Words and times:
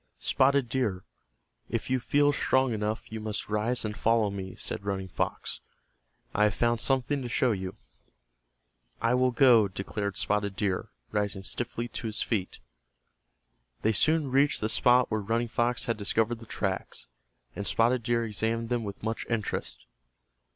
"Spotted 0.17 0.67
Deer, 0.67 1.03
if 1.69 1.87
you 1.87 1.99
feel 1.99 2.33
strong 2.33 2.73
enough 2.73 3.11
you 3.11 3.19
must 3.19 3.49
rise 3.49 3.85
and 3.85 3.95
follow 3.95 4.31
me," 4.31 4.55
said 4.55 4.83
Running 4.83 5.09
Fox. 5.09 5.59
"I 6.33 6.45
have 6.45 6.55
found 6.55 6.81
something 6.81 7.21
to 7.21 7.29
show 7.29 7.51
you." 7.51 7.75
"I 8.99 9.13
will 9.13 9.29
go," 9.29 9.67
declared 9.67 10.17
Spotted 10.17 10.55
Deer, 10.55 10.89
rising 11.11 11.43
stiffly 11.43 11.87
to 11.89 12.07
his 12.07 12.23
feet. 12.23 12.57
They 13.83 13.93
soon 13.93 14.31
reached 14.31 14.59
the 14.59 14.69
spot 14.69 15.11
where 15.11 15.21
Running 15.21 15.47
Fox 15.47 15.85
had 15.85 15.97
discovered 15.97 16.39
the 16.39 16.47
tracks, 16.47 17.05
and 17.55 17.67
Spotted 17.67 18.01
Deer 18.01 18.25
examined 18.25 18.69
them 18.69 18.83
with 18.83 19.03
much 19.03 19.27
interest. 19.29 19.85